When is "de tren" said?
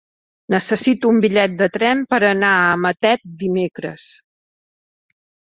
1.59-2.01